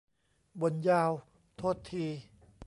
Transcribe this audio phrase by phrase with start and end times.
[0.61, 1.11] บ่นยาว
[1.57, 2.05] โทษที